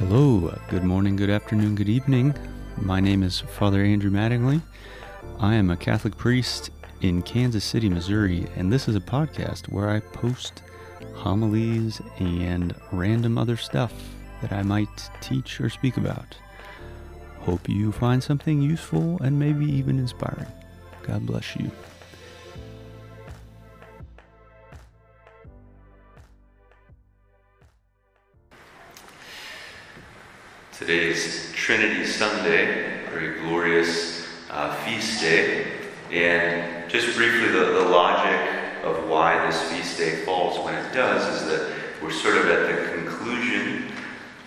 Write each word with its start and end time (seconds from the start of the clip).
Hello, 0.00 0.50
good 0.70 0.82
morning, 0.82 1.14
good 1.14 1.28
afternoon, 1.28 1.74
good 1.74 1.90
evening. 1.90 2.34
My 2.78 3.00
name 3.00 3.22
is 3.22 3.38
Father 3.38 3.84
Andrew 3.84 4.10
Mattingly. 4.10 4.62
I 5.38 5.54
am 5.56 5.68
a 5.68 5.76
Catholic 5.76 6.16
priest 6.16 6.70
in 7.02 7.20
Kansas 7.20 7.64
City, 7.64 7.90
Missouri, 7.90 8.46
and 8.56 8.72
this 8.72 8.88
is 8.88 8.96
a 8.96 9.00
podcast 9.00 9.70
where 9.70 9.90
I 9.90 10.00
post 10.00 10.62
homilies 11.16 12.00
and 12.18 12.74
random 12.92 13.36
other 13.36 13.58
stuff 13.58 13.92
that 14.40 14.52
I 14.52 14.62
might 14.62 15.10
teach 15.20 15.60
or 15.60 15.68
speak 15.68 15.98
about. 15.98 16.34
Hope 17.40 17.68
you 17.68 17.92
find 17.92 18.22
something 18.22 18.62
useful 18.62 19.20
and 19.22 19.38
maybe 19.38 19.66
even 19.66 19.98
inspiring. 19.98 20.50
God 21.02 21.26
bless 21.26 21.56
you. 21.56 21.70
Today 30.90 31.06
is 31.06 31.52
Trinity 31.54 32.04
Sunday, 32.04 33.04
a 33.06 33.10
very 33.10 33.38
glorious 33.42 34.26
uh, 34.50 34.74
feast 34.82 35.20
day. 35.20 35.70
And 36.10 36.90
just 36.90 37.16
briefly, 37.16 37.46
the, 37.46 37.66
the 37.66 37.88
logic 37.88 38.40
of 38.82 39.08
why 39.08 39.46
this 39.46 39.62
feast 39.70 39.98
day 39.98 40.24
falls 40.24 40.58
when 40.64 40.74
it 40.74 40.92
does 40.92 41.42
is 41.42 41.46
that 41.46 41.72
we're 42.02 42.10
sort 42.10 42.38
of 42.38 42.46
at 42.46 42.66
the 42.66 42.92
conclusion 42.98 43.92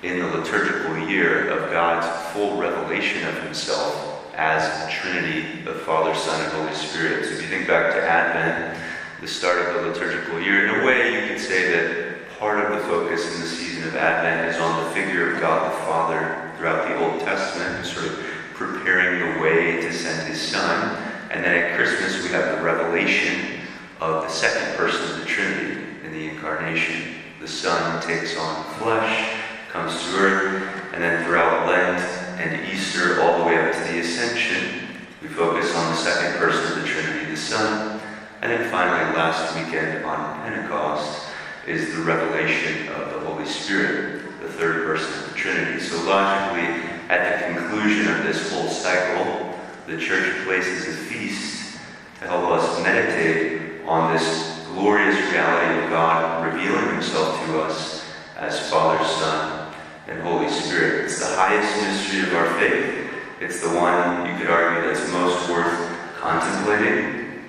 in 0.01 0.19
the 0.19 0.37
liturgical 0.37 1.07
year 1.07 1.47
of 1.47 1.71
God's 1.71 2.07
full 2.33 2.57
revelation 2.57 3.25
of 3.25 3.41
Himself 3.41 4.29
as 4.35 4.83
the 4.83 4.91
Trinity 4.91 5.65
of 5.65 5.81
Father, 5.83 6.13
Son, 6.13 6.43
and 6.43 6.51
Holy 6.51 6.75
Spirit. 6.75 7.23
So 7.23 7.35
if 7.35 7.41
you 7.41 7.47
think 7.47 7.69
back 7.69 7.93
to 7.93 8.01
Advent, 8.05 8.83
the 9.21 9.29
start 9.29 9.65
of 9.65 9.75
the 9.75 9.89
liturgical 9.89 10.41
year, 10.41 10.67
in 10.67 10.81
a 10.81 10.85
way 10.85 11.21
you 11.21 11.29
could 11.29 11.39
say 11.39 11.71
that 11.71 12.37
part 12.37 12.59
of 12.59 12.77
the 12.77 12.85
focus 12.89 13.33
in 13.33 13.39
the 13.39 13.47
season 13.47 13.72
of 13.85 13.95
Advent 13.95 14.53
is 14.53 14.61
on 14.61 14.83
the 14.83 14.91
figure 14.91 15.33
of 15.33 15.41
God 15.41 15.71
the 15.71 15.77
Father 15.85 16.51
throughout 16.57 16.87
the 16.87 16.97
Old 17.03 17.19
Testament, 17.21 17.85
sort 17.85 18.05
of 18.05 18.19
preparing 18.53 19.19
the 19.19 19.41
way 19.41 19.81
to 19.81 19.91
send 19.91 20.27
His 20.27 20.41
Son. 20.41 20.95
And 21.31 21.43
then 21.43 21.55
at 21.55 21.75
Christmas 21.75 22.23
we 22.23 22.29
have 22.29 22.57
the 22.57 22.63
revelation 22.63 23.59
of 23.99 24.23
the 24.23 24.29
second 24.29 24.75
person 24.77 25.03
of 25.11 25.19
the 25.19 25.25
Trinity 25.25 25.81
in 26.03 26.13
the 26.13 26.29
Incarnation. 26.29 27.15
The 27.41 27.47
Son 27.47 28.01
takes 28.01 28.37
on 28.37 28.63
flesh, 28.75 29.41
comes 29.69 30.01
to 30.03 30.17
earth, 30.17 30.93
and 30.93 31.03
then 31.03 31.25
throughout 31.25 31.67
Lent 31.67 32.01
and 32.39 32.65
Easter, 32.71 33.21
all 33.21 33.39
the 33.39 33.45
way 33.45 33.57
up 33.57 33.73
to 33.73 33.91
the 33.91 33.99
Ascension, 33.99 34.87
we 35.21 35.27
focus 35.27 35.75
on 35.75 35.91
the 35.91 35.97
second 35.97 36.37
person 36.37 36.71
of 36.71 36.83
the 36.83 36.87
Trinity, 36.87 37.31
the 37.31 37.37
Son. 37.37 37.99
And 38.41 38.51
then 38.51 38.69
finally, 38.69 39.15
last 39.15 39.55
weekend 39.55 40.05
on 40.05 40.41
Pentecost, 40.41 41.29
is 41.65 41.95
the 41.95 42.01
revelation 42.01 42.89
of 42.89 43.13
the 43.13 43.22
Holy 43.33 43.47
Spirit, 43.47 44.21
the 44.41 44.47
third 44.47 44.85
person 44.85 45.11
of 45.23 45.33
the 45.33 45.35
Trinity. 45.35 45.79
So 45.79 45.97
logically, 46.07 46.67
at 47.09 47.39
the 47.39 47.55
conclusion 47.55 48.13
of 48.13 48.21
this 48.21 48.53
whole 48.53 48.67
cycle, 48.67 49.57
the 49.87 49.97
Church 49.97 50.45
places 50.45 50.87
a 50.87 50.91
feast 50.91 51.79
to 52.19 52.27
help 52.27 52.51
us 52.51 52.83
meditate 52.83 53.81
on 53.87 54.13
this 54.13 54.63
glorious 54.75 55.19
reality 55.31 55.83
of 55.83 55.89
God 55.89 56.45
revealing 56.45 56.93
Himself 56.93 57.43
to 57.47 57.61
us 57.63 58.05
as 58.37 58.69
Father, 58.69 59.03
Son, 59.03 59.73
and 60.07 60.21
Holy 60.21 60.47
Spirit. 60.47 61.05
It's 61.05 61.19
the 61.19 61.35
highest 61.35 61.75
mystery 61.81 62.29
of 62.29 62.35
our 62.35 62.59
faith. 62.59 63.09
It's 63.41 63.61
the 63.61 63.69
one 63.69 64.29
you 64.29 64.37
could 64.37 64.51
argue 64.51 64.93
that's 64.93 65.11
most 65.11 65.49
worth 65.49 65.97
contemplating. 66.19 67.41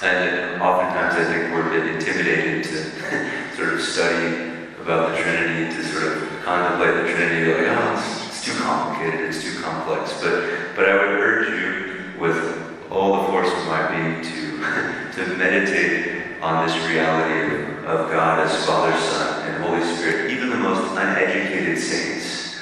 And 0.00 0.62
oftentimes 0.62 1.16
I 1.16 1.24
think 1.30 1.52
we're 1.52 1.68
a 1.68 1.70
bit 1.70 1.96
intimidated 1.96 2.64
to 2.64 3.56
sort 3.56 3.74
of 3.74 3.82
study 3.82 4.47
about 4.88 5.10
the 5.10 5.22
Trinity, 5.22 5.76
to 5.76 5.82
sort 5.84 6.16
of 6.16 6.42
contemplate 6.44 6.94
the 6.94 7.12
Trinity, 7.12 7.52
like, 7.52 7.76
oh, 7.76 7.92
it's, 7.92 8.26
it's 8.28 8.42
too 8.42 8.58
complicated, 8.58 9.20
it's 9.20 9.42
too 9.42 9.60
complex. 9.60 10.18
But, 10.22 10.74
but 10.74 10.88
I 10.88 10.96
would 10.96 11.20
urge 11.20 11.50
you, 11.50 12.18
with 12.18 12.90
all 12.90 13.20
the 13.20 13.28
force 13.28 13.52
of 13.52 13.66
my 13.66 13.86
being, 13.90 14.22
to, 14.22 14.32
to 15.12 15.36
meditate 15.36 16.40
on 16.40 16.66
this 16.66 16.74
reality 16.88 17.66
of 17.84 18.10
God 18.10 18.40
as 18.40 18.64
Father, 18.64 18.98
Son, 18.98 19.46
and 19.50 19.62
Holy 19.62 19.84
Spirit. 19.94 20.30
Even 20.30 20.48
the 20.48 20.56
most 20.56 20.90
uneducated 20.92 21.78
saints 21.78 22.58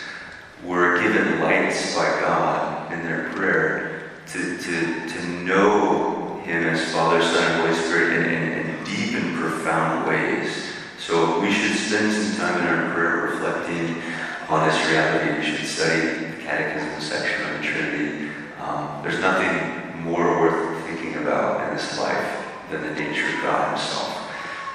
were 0.65 1.01
given 1.01 1.39
lights 1.41 1.95
by 1.95 2.09
God 2.23 2.93
in 2.93 3.05
their 3.05 3.31
prayer 3.35 4.11
to, 4.33 4.59
to, 4.59 5.09
to 5.09 5.27
know 5.45 6.41
Him 6.45 6.65
as 6.65 6.93
Father, 6.93 7.23
Son, 7.23 7.53
and 7.53 7.63
Holy 7.63 7.75
Spirit 7.87 8.15
in, 8.15 8.33
in, 8.33 8.67
in 8.67 8.85
deep 8.85 9.15
and 9.15 9.39
profound 9.39 10.09
ways. 10.09 10.66
So 11.07 11.39
we 11.39 11.53
should 11.53 11.77
spend 11.77 12.13
some 12.13 12.37
time 12.37 12.61
in 12.63 12.67
our 12.67 12.93
prayer 12.93 13.17
reflecting 13.31 14.03
on 14.49 14.69
this 14.69 14.89
reality. 14.89 15.39
We 15.39 15.57
should 15.57 15.65
study 15.65 16.01
the 16.01 16.43
Catechism 16.43 17.01
section 17.01 17.47
on 17.47 17.61
the 17.61 17.65
Trinity. 17.65 18.31
Um, 18.59 19.05
there's 19.05 19.21
nothing 19.21 20.03
more 20.03 20.41
worth 20.41 20.85
thinking 20.85 21.15
about 21.23 21.69
in 21.69 21.77
this 21.77 21.97
life 22.01 22.45
than 22.73 22.83
the 22.83 23.01
nature 23.01 23.25
of 23.25 23.41
God 23.41 23.79
Himself. 23.79 24.33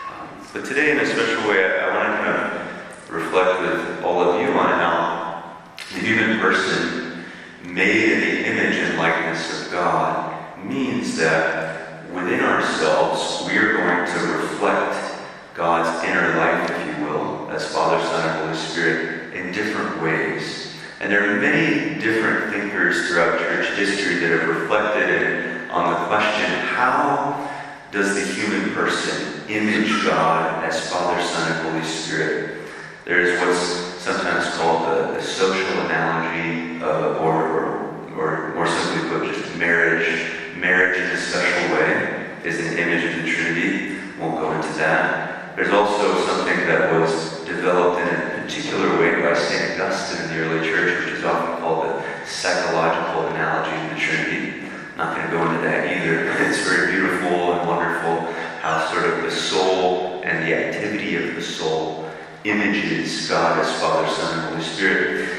Um, 0.08 0.48
but 0.54 0.64
today, 0.64 0.92
in 0.92 1.00
a 1.02 1.06
special 1.06 1.50
way, 1.50 1.66
I, 1.66 1.90
I 1.90 1.98
want 1.98 2.18
to 2.18 2.24
kind 2.24 2.54
of 2.54 3.12
reflect 3.12 3.62
with 3.64 4.02
all 4.06 4.22
of 4.22 4.40
you 4.40 4.54
on 4.54 4.70
how 4.70 5.64
the 5.94 6.00
human 6.00 6.40
person, 6.40 7.26
made 7.66 8.10
in 8.10 8.20
the 8.22 8.48
image 8.48 8.78
and 8.78 8.98
likeness 8.98 9.66
of 9.66 9.72
God, 9.74 10.58
means 10.64 11.18
that 11.18 12.10
within 12.14 12.40
ourselves 12.40 13.46
we 13.50 13.58
are 13.58 13.74
going 13.74 14.08
to 14.08 14.38
reflect 14.38 15.11
God's 15.54 16.04
inner 16.08 16.36
life, 16.38 16.70
if 16.70 16.88
you 16.88 17.06
will, 17.06 17.50
as 17.52 17.66
Father, 17.74 18.02
Son, 18.04 18.30
and 18.30 18.46
Holy 18.46 18.58
Spirit 18.58 19.34
in 19.34 19.52
different 19.52 20.02
ways. 20.02 20.76
And 21.00 21.12
there 21.12 21.30
are 21.30 21.42
many 21.42 22.00
different 22.00 22.54
thinkers 22.54 23.08
throughout 23.08 23.40
church 23.40 23.76
history 23.76 24.16
that 24.20 24.30
have 24.30 24.48
reflected 24.48 25.70
on 25.72 25.90
the 25.90 26.08
question 26.08 26.50
how 26.68 27.50
does 27.92 28.16
the 28.16 28.34
human 28.34 28.74
person 28.74 29.42
image 29.50 30.06
God 30.06 30.64
as 30.64 30.90
Father, 30.90 31.22
Son, 31.22 31.52
and 31.52 31.70
Holy 31.70 31.84
Spirit? 31.84 32.68
There's 33.04 33.40
what's 33.40 33.60
sometimes 34.02 34.56
called 34.56 34.88
the, 34.88 35.14
the 35.16 35.22
social 35.22 35.82
analogy, 35.82 36.82
uh, 36.82 37.18
or, 37.18 37.48
or, 37.48 38.14
or 38.16 38.56
more 38.56 38.68
simply 38.68 39.10
put, 39.10 39.36
just 39.36 39.58
marriage. 39.58 40.38
Marriage 40.56 41.00
in 41.00 41.10
a 41.10 41.18
special 41.18 41.76
way 41.76 42.30
is 42.44 42.60
an 42.60 42.78
image 42.78 43.04
of 43.04 43.24
the 43.24 43.32
Trinity. 43.32 43.98
Won't 44.20 44.40
go 44.40 44.52
into 44.52 44.72
that. 44.78 45.31
There's 45.56 45.74
also 45.74 46.26
something 46.26 46.58
that 46.68 46.94
was 46.94 47.44
developed 47.44 48.00
in 48.00 48.08
a 48.08 48.42
particular 48.42 48.98
way 48.98 49.22
by 49.22 49.34
St. 49.34 49.82
Augustine 49.82 50.24
in 50.24 50.30
the 50.30 50.46
early 50.46 50.66
church, 50.66 51.06
which 51.06 51.16
is 51.16 51.26
often 51.26 51.62
called 51.62 51.88
the 51.88 52.26
psychological 52.26 53.28
analogy 53.28 53.76
of 53.84 53.94
the 53.94 54.00
Trinity. 54.00 54.64
I'm 54.94 54.98
not 54.98 55.16
going 55.18 55.30
to 55.30 55.38
go 55.38 55.46
into 55.50 55.62
that 55.64 55.92
either. 55.92 56.32
It's 56.48 56.68
very 56.68 56.94
beautiful 56.94 57.54
and 57.54 57.68
wonderful 57.68 58.32
how 58.62 58.90
sort 58.92 59.06
of 59.06 59.24
the 59.24 59.32
soul 59.32 60.22
and 60.24 60.48
the 60.48 60.56
activity 60.56 61.16
of 61.18 61.36
the 61.36 61.42
soul 61.42 62.10
images 62.46 63.28
God 63.28 63.60
as 63.60 63.80
Father, 63.82 64.10
Son, 64.10 64.40
and 64.40 64.50
Holy 64.50 64.64
Spirit. 64.64 65.30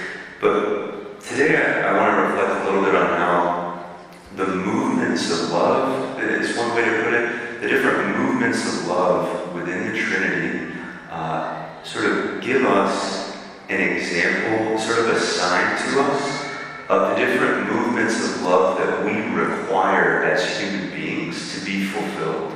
But 0.41 1.21
today 1.23 1.57
I, 1.57 1.89
I 1.89 1.97
want 1.99 2.17
to 2.17 2.23
reflect 2.23 2.61
a 2.61 2.65
little 2.65 2.85
bit 2.85 2.95
on 2.95 3.07
how 3.07 3.97
the 4.37 4.47
movements 4.47 5.31
of 5.31 5.51
love 5.51 6.21
is 6.21 6.57
one 6.57 6.75
way 6.75 6.85
to 6.85 7.03
put 7.03 7.15
it. 7.15 7.42
The 7.63 7.69
different 7.69 8.19
movements 8.19 8.67
of 8.67 8.89
love 8.89 9.55
within 9.55 9.93
the 9.93 9.97
Trinity 9.97 10.75
uh, 11.09 11.81
sort 11.85 12.07
of 12.07 12.41
give 12.41 12.65
us 12.65 13.37
an 13.69 13.81
example, 13.81 14.77
sort 14.79 14.99
of 14.99 15.11
a 15.11 15.21
sign 15.21 15.79
to 15.81 16.01
us 16.01 16.45
of 16.89 17.11
the 17.11 17.25
different 17.25 17.73
movements 17.73 18.17
of 18.17 18.43
love 18.43 18.79
that 18.79 19.05
we 19.05 19.13
require 19.41 20.25
as 20.25 20.59
human 20.59 20.91
beings 20.91 21.55
to 21.57 21.65
be 21.65 21.85
fulfilled, 21.85 22.51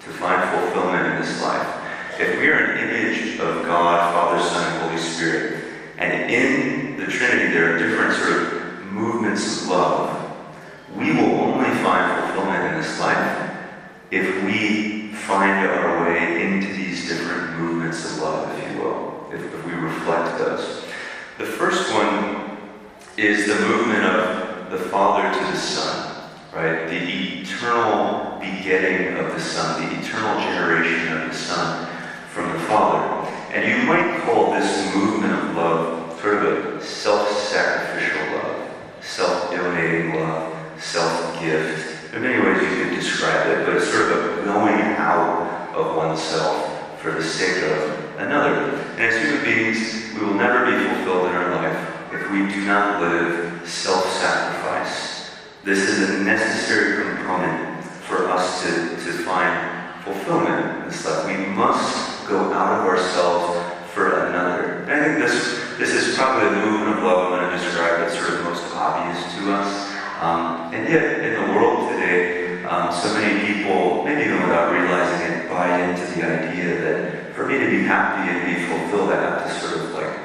to 0.00 0.10
find 0.10 0.50
fulfillment 0.50 1.06
in 1.06 1.20
this 1.22 1.40
life. 1.40 2.18
If 2.18 2.40
we 2.40 2.48
are 2.48 2.58
an 2.58 2.80
image 2.80 3.38
of 3.38 3.64
God, 3.64 4.12
Father, 4.12 4.42
Son, 4.42 4.72
and 4.72 4.90
Holy 4.90 5.00
Spirit, 5.00 5.62
and 5.98 6.28
in 6.32 6.96
the 6.96 7.06
Trinity 7.06 7.52
there 7.52 7.76
are 7.76 7.78
different 7.78 8.12
sort 8.12 8.32
of 8.32 8.86
movements 8.86 9.62
of 9.62 9.68
love, 9.68 10.36
we 10.96 11.12
will 11.12 11.42
only 11.42 11.70
find 11.84 12.24
fulfillment 12.24 12.74
in 12.74 12.80
this 12.80 12.98
life 12.98 13.47
if 14.10 14.44
we 14.44 15.12
find 15.12 15.68
our 15.68 16.04
way 16.04 16.42
into 16.42 16.72
these 16.72 17.08
different 17.08 17.58
movements 17.58 18.04
of 18.04 18.22
love, 18.22 18.58
if 18.58 18.72
you 18.72 18.82
will, 18.82 19.26
if, 19.32 19.42
if 19.42 19.66
we 19.66 19.72
reflect 19.72 20.38
those. 20.38 20.84
The 21.36 21.44
first 21.44 21.92
one 21.92 22.56
is 23.16 23.46
the 23.46 23.66
movement 23.66 24.04
of 24.04 24.70
the 24.70 24.78
Father 24.78 25.32
to 25.32 25.52
the 25.52 25.56
Son, 25.56 26.30
right? 26.54 26.88
The 26.88 27.42
eternal 27.42 28.38
begetting 28.40 29.18
of 29.18 29.32
the 29.32 29.40
Son, 29.40 29.82
the 29.82 30.00
eternal 30.00 30.40
generation 30.40 31.18
of 31.18 31.28
the 31.28 31.34
Son 31.34 31.86
from 32.32 32.52
the 32.52 32.58
Father. 32.60 33.04
And 33.52 33.68
you 33.68 33.86
might 33.86 34.22
call 34.22 34.52
this 34.52 34.94
movement 34.94 35.32
of 35.32 35.56
love 35.56 36.20
sort 36.20 36.44
of 36.44 36.76
a 36.76 36.84
self-sacrificial 36.84 38.36
love, 38.36 38.70
self-donating 39.00 40.14
love, 40.14 40.54
self-gift. 40.80 41.87
There 42.18 42.26
are 42.26 42.34
many 42.34 42.58
ways 42.58 42.78
you 42.78 42.84
could 42.84 42.94
describe 42.96 43.46
it, 43.46 43.64
but 43.64 43.76
it's 43.76 43.92
sort 43.92 44.10
of 44.10 44.40
a 44.40 44.44
going 44.44 44.80
out 44.98 45.70
of 45.72 45.94
oneself 45.94 46.98
for 47.00 47.12
the 47.12 47.22
sake 47.22 47.62
of 47.62 48.18
another. 48.18 48.74
And 48.96 49.00
as 49.00 49.22
human 49.22 49.44
beings, 49.44 50.12
we 50.14 50.26
will 50.26 50.34
never 50.34 50.66
be 50.66 50.84
fulfilled 50.84 51.30
in 51.30 51.36
our 51.36 51.54
life 51.54 52.12
if 52.12 52.28
we 52.32 52.52
do 52.52 52.66
not 52.66 53.00
live 53.00 53.68
self-sacrifice. 53.68 55.30
This 55.62 55.78
is 55.78 56.10
a 56.10 56.24
necessary 56.24 57.04
component 57.04 57.84
for 57.84 58.28
us 58.28 58.64
to, 58.64 58.68
to 58.68 59.12
find 59.22 60.02
fulfillment 60.02 60.82
and 60.82 60.92
stuff. 60.92 61.24
We 61.24 61.36
must 61.54 62.26
go 62.26 62.52
out 62.52 62.80
of 62.80 62.86
ourselves 62.86 63.60
for 63.94 64.26
another. 64.26 64.82
And 64.88 64.90
I 64.90 65.04
think 65.04 65.18
this 65.20 65.78
this 65.78 65.90
is 65.90 66.16
probably 66.16 66.48
the 66.48 66.66
movement 66.66 66.98
of 66.98 67.04
love 67.04 67.28
going 67.28 67.48
to 67.48 67.56
describe 67.56 68.00
that's 68.00 68.18
sort 68.18 68.40
of 68.40 68.42
most 68.42 68.64
obvious 68.74 69.22
to 69.36 69.52
us. 69.52 69.87
Um, 70.20 70.74
and 70.74 70.88
yet, 70.88 71.20
in 71.20 71.34
the 71.34 71.52
world 71.54 71.90
today, 71.92 72.64
um, 72.64 72.92
so 72.92 73.14
many 73.14 73.38
people, 73.46 74.02
maybe 74.04 74.22
even 74.22 74.42
without 74.42 74.72
realizing 74.72 75.30
it, 75.30 75.48
buy 75.48 75.80
into 75.80 76.04
the 76.12 76.26
idea 76.26 76.80
that 76.80 77.34
for 77.34 77.46
me 77.46 77.56
to 77.58 77.70
be 77.70 77.84
happy 77.84 78.28
and 78.28 78.56
be 78.56 78.66
fulfilled, 78.66 79.10
I 79.10 79.20
have 79.20 79.46
to 79.46 79.60
sort 79.60 79.84
of 79.84 79.92
like 79.92 80.18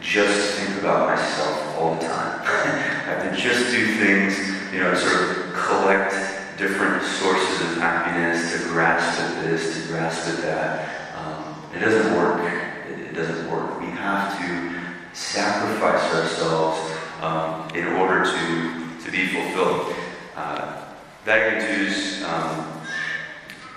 just 0.00 0.54
think 0.54 0.78
about 0.78 1.08
myself 1.08 1.76
all 1.78 1.96
the 1.96 2.00
time. 2.00 2.40
I 2.44 3.10
have 3.10 3.34
to 3.34 3.36
just 3.36 3.72
do 3.72 3.96
things, 3.98 4.38
you 4.72 4.80
know, 4.80 4.94
sort 4.94 5.36
of 5.36 5.52
collect 5.52 6.14
different 6.56 7.02
sources 7.02 7.60
of 7.62 7.78
happiness 7.78 8.52
to 8.52 8.68
grasp 8.68 9.20
at 9.20 9.44
this, 9.44 9.82
to 9.82 9.88
grasp 9.88 10.28
at 10.28 10.42
that. 10.42 11.16
Um, 11.16 11.56
it 11.74 11.80
doesn't 11.80 12.14
work. 12.14 12.40
It, 12.88 13.00
it, 13.00 13.12
doesn't 13.14 13.50
work. 13.50 13.80
We 13.80 13.86
have 13.86 14.38
to 14.38 14.80
sacrifice 15.12 16.14
ourselves 16.14 16.78
um, 17.20 17.68
in 17.74 17.86
order 17.98 18.24
to 18.24 18.79
to 19.10 19.16
be 19.16 19.26
fulfilled. 19.28 19.94
Uh, 20.36 20.84
Vatican 21.24 21.84
II's 21.84 22.22
um, 22.24 22.80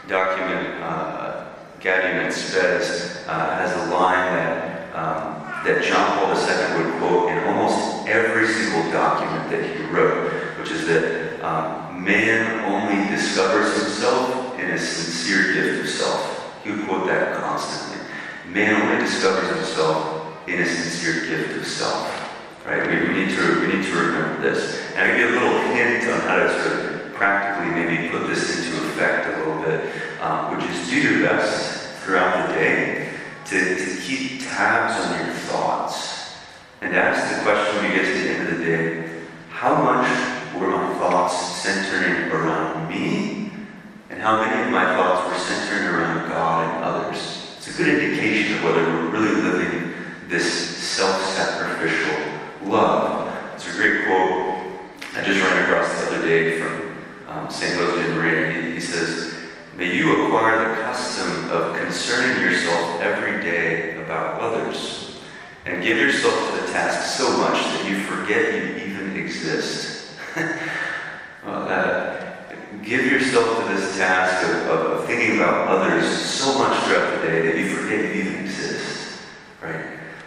document, 0.07 0.81
uh, 0.81 1.45
Gaudium 1.79 2.25
et 2.25 2.31
Spes, 2.31 3.25
uh, 3.27 3.57
has 3.57 3.73
a 3.75 3.91
line 3.91 4.33
that, 4.33 4.95
um, 4.95 5.63
that 5.65 5.83
John 5.83 6.19
Paul 6.19 6.35
II 6.35 6.83
would 6.83 6.99
quote 6.99 7.31
in 7.31 7.43
almost 7.45 8.07
every 8.07 8.47
single 8.47 8.91
document 8.91 9.49
that 9.49 9.63
he 9.63 9.83
wrote, 9.85 10.31
which 10.59 10.71
is 10.71 10.87
that 10.87 11.41
um, 11.43 12.03
man 12.03 12.63
only 12.65 13.09
discovers 13.09 13.81
himself 13.81 14.57
in 14.59 14.71
a 14.71 14.77
sincere 14.77 15.53
gift 15.53 15.83
of 15.83 15.89
self. 15.89 16.63
He 16.63 16.71
would 16.71 16.85
quote 16.85 17.07
that 17.07 17.41
constantly. 17.41 18.05
Man 18.47 18.81
only 18.81 19.03
discovers 19.03 19.49
himself 19.55 20.47
in 20.47 20.61
a 20.61 20.65
sincere 20.65 21.25
gift 21.25 21.57
of 21.57 21.67
self. 21.67 22.22
Right? 22.65 22.87
We, 22.87 23.07
we, 23.07 23.25
need 23.25 23.35
to, 23.35 23.59
we 23.61 23.67
need 23.75 23.85
to 23.85 23.93
remember 23.93 24.41
this. 24.41 24.81
And 24.95 25.11
I 25.11 25.17
give 25.17 25.29
a 25.31 25.33
little 25.33 25.61
hint 25.73 26.07
on 26.09 26.19
how 26.21 26.35
to 26.37 26.63
sort 26.63 26.95
of 26.95 27.13
practically 27.13 27.71
maybe 27.71 28.09
put 28.09 28.27
this 28.27 28.57
into 28.57 28.77
effect 28.87 29.27
a 29.27 29.37
little 29.39 29.61
bit, 29.63 29.91
um, 30.21 30.55
which 30.55 30.69
is 30.69 30.89
do 30.89 31.01
your 31.01 31.27
best 31.27 31.83
throughout 32.03 32.47
the 32.47 32.53
day 32.53 33.09
to, 33.45 33.75
to 33.75 34.01
keep 34.01 34.41
tabs 34.41 35.05
on 35.05 35.25
your 35.25 35.35
thoughts 35.35 36.37
and 36.81 36.95
ask 36.95 37.35
the 37.35 37.43
question 37.43 37.75
when 37.77 37.91
you 37.91 37.97
get 37.97 38.05
to 38.05 38.13
the 38.13 38.29
end 38.29 38.47
of 38.49 38.57
the 38.57 38.65
day, 38.65 39.09
how 39.49 39.81
much 39.81 40.07
were 40.55 40.69
my 40.69 40.93
thoughts 40.95 41.37
centering 41.61 42.29
around 42.31 42.89
me? 42.89 43.51
And 44.09 44.21
how 44.21 44.41
many 44.41 44.63
of 44.63 44.69
my 44.69 44.85
thoughts 44.95 45.27
were 45.29 45.39
centering 45.39 45.87
around 45.87 46.29
God 46.29 46.75
and 46.75 46.83
others? 46.83 47.55
It's 47.57 47.73
a 47.73 47.83
good 47.83 48.03
indication 48.03 48.57
of 48.57 48.63
whether 48.63 48.83
we're 48.83 49.09
really 49.09 49.41
living 49.41 49.93
this 50.27 50.45
self-sacrificial 50.77 52.69
love. 52.69 53.33
It's 53.55 53.67
a 53.67 53.77
great 53.77 54.05
quote 54.05 54.63
I 55.15 55.23
just 55.23 55.41
ran 55.41 55.63
across 55.63 56.01
the 56.01 56.07
other 56.07 56.27
day 56.27 56.59
from 56.59 56.95
um, 57.27 57.49
St. 57.49 57.79
Josemaria. 57.79 58.65
He, 58.65 58.73
he 58.73 58.79
says, 58.79 59.35
May 59.77 59.95
you 59.95 60.25
acquire 60.25 60.69
the 60.69 60.81
custom 60.81 61.49
of 61.49 61.75
concerning 61.77 62.41
yourself 62.43 63.01
every 63.01 63.41
day 63.41 64.03
about 64.03 64.39
others, 64.39 65.19
and 65.65 65.81
give 65.81 65.97
yourself 65.97 66.33
to 66.33 66.61
the 66.61 66.71
task 66.71 67.17
so 67.17 67.37
much 67.37 67.53
that 67.53 67.89
you 67.89 67.97
forget 68.03 68.53
you 68.53 68.85
even 68.85 69.15
exist. 69.15 70.17
well, 71.45 71.65
that, 71.67 72.83
give 72.83 73.05
yourself 73.05 73.65
to 73.65 73.73
this 73.73 73.97
task 73.97 74.47
of, 74.47 74.67
of, 74.67 74.91
of, 74.91 75.05
thinking 75.05 75.37
about 75.37 75.67
others 75.67 76.05
so 76.05 76.57
much 76.57 76.83
throughout 76.83 77.21
the 77.21 77.27
day 77.27 77.47
that 77.47 77.57
you 77.57 77.69
forget 77.75 77.99
you 77.99 78.21
even 78.21 78.45
exist. 78.45 79.21
Right? 79.61 79.85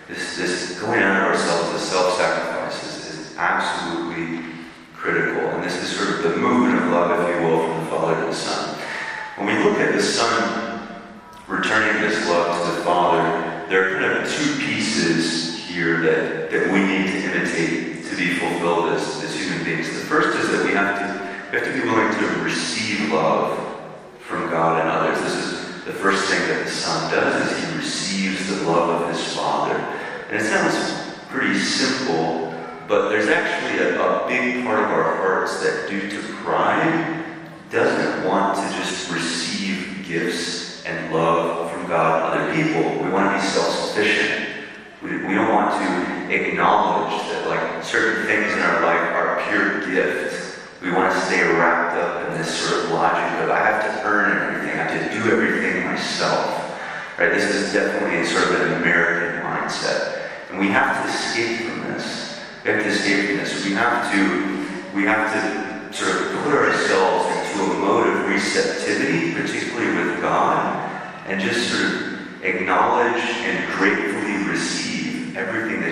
This, 0.09 0.37
this 0.37 0.81
going 0.81 1.03
out 1.03 1.23
of 1.23 1.33
ourselves, 1.33 1.73
the 1.73 1.79
self-sacrifice 1.79 2.83
is, 2.85 3.15
is 3.15 3.37
absolutely 3.37 4.45
critical. 4.95 5.51
And 5.51 5.63
this 5.63 5.77
is 5.83 5.97
sort 5.97 6.17
of 6.17 6.23
the 6.23 6.37
movement 6.37 6.83
of 6.83 6.91
love, 6.91 7.21
if 7.21 7.37
you 7.37 7.47
will, 7.47 7.67
from 7.67 7.85
the 7.85 7.91
Father 7.91 8.21
to 8.21 8.27
the 8.27 8.35
Son. 8.35 8.79
When 9.37 9.49
we 9.49 9.63
look 9.77 9.89
at 9.89 9.95
the 9.95 10.03
Son 10.03 10.89
returning 11.47 12.01
this 12.01 12.27
love 12.29 12.59
to 12.59 12.77
the 12.77 12.83
Father, 12.83 13.23
there 13.69 13.95
are 13.95 14.01
kind 14.01 14.23
of 14.23 14.33
two 14.33 14.57
pieces 14.65 15.59
here 15.67 16.01
that, 16.01 16.51
that 16.51 16.73
we 16.73 16.81
need 16.81 17.11
to 17.11 17.31
imitate 17.31 18.07
to 18.07 18.17
be 18.17 18.35
fulfilled 18.37 18.89
as, 18.95 19.23
as 19.23 19.39
human 19.39 19.63
beings. 19.65 19.87
The 19.89 20.07
first 20.07 20.39
is 20.39 20.51
that 20.51 20.65
we 20.65 20.73
have 20.73 20.99
to 20.99 21.27
we 21.53 21.59
have 21.59 21.69
to 21.69 21.81
be 21.81 21.87
willing 21.89 22.13
to 22.13 22.43
receive 22.43 23.13
love 23.13 23.57
from 24.19 24.51
God 24.51 24.81
and 24.81 24.89
others. 24.89 25.21
This 25.23 25.45
is 25.45 25.85
the 25.85 25.93
first 25.93 26.25
thing 26.25 26.41
that 26.49 26.65
the 26.65 26.71
Son 26.71 27.11
does 27.11 27.53
is 27.53 27.69
he 27.69 27.77
receives 27.77 28.49
the 28.49 28.69
love 28.69 29.03
of 29.03 29.09
his 29.11 29.37
Father. 29.37 29.75
And 30.31 30.41
it 30.41 30.45
sounds 30.45 31.19
pretty 31.29 31.59
simple, 31.59 32.53
but 32.89 33.11
there's 33.11 33.29
actually 33.29 33.79
a, 33.79 34.03
a 34.03 34.27
big 34.27 34.65
part 34.65 34.81
of 34.81 34.91
our 34.91 35.17
hearts 35.17 35.63
that, 35.63 35.89
due 35.89 36.09
to 36.09 36.23
pride, 36.43 37.25
doesn't 37.71 38.25
want 38.27 38.57
to 38.57 38.79
just 38.79 39.11
receive 39.11 39.47
gifts 40.07 40.85
and 40.85 41.13
love 41.13 41.71
from 41.73 41.87
God 41.87 42.33
and 42.33 42.43
other 42.43 42.55
people. 42.55 43.05
We 43.05 43.11
want 43.11 43.31
to 43.31 43.41
be 43.41 43.47
self-sufficient. 43.47 44.49
We, 45.03 45.27
we 45.27 45.35
don't 45.35 45.53
want 45.53 45.73
to 45.73 46.16
acknowledge 46.31 47.13
that 47.31 47.47
like 47.49 47.85
certain 47.85 48.27
things 48.27 48.53
in 48.53 48.61
our 48.61 48.83
life 48.83 49.01
are 49.13 49.43
pure 49.49 49.87
gifts. 49.87 50.59
We 50.83 50.91
want 50.91 51.13
to 51.13 51.21
stay 51.21 51.43
wrapped 51.43 51.97
up 51.97 52.29
in 52.29 52.39
this 52.39 52.55
sort 52.55 52.85
of 52.85 52.91
logic 52.91 53.43
of 53.43 53.51
I 53.51 53.59
have 53.59 53.83
to 53.83 54.07
earn 54.07 54.55
everything, 54.55 54.79
I 54.79 54.83
have 54.83 55.11
to 55.11 55.19
do 55.19 55.31
everything 55.31 55.85
myself. 55.85 56.63
Right? 57.19 57.33
This 57.33 57.55
is 57.55 57.73
definitely 57.73 58.27
sort 58.27 58.45
of 58.45 58.61
an 58.61 58.83
American 58.83 59.43
mindset. 59.43 60.29
And 60.51 60.59
we 60.59 60.69
have 60.69 61.03
to 61.03 61.11
escape 61.11 61.69
from 61.69 61.81
this. 61.93 62.39
We 62.63 62.71
have 62.71 62.83
to 62.83 62.89
escape 62.89 63.27
from 63.27 63.37
this. 63.39 63.65
We 63.65 63.73
have 63.73 64.13
to, 64.13 64.97
we 64.97 65.05
have 65.05 65.33
to 65.33 65.97
sort 65.97 66.11
of 66.11 66.43
put 66.43 66.55
ourselves 66.55 67.27
into 67.37 67.73
a 67.73 67.79
mode 67.79 68.09
of 68.09 68.29
receptivity, 68.29 69.33
particularly 69.33 70.11
with 70.11 70.21
God, 70.21 70.77
and 71.27 71.41
just 71.41 71.71
sort 71.71 71.85
of 71.85 72.45
acknowledge 72.45 73.23
and 73.23 73.73
gratefully 73.73 74.51
receive 74.51 75.37
everything 75.37 75.86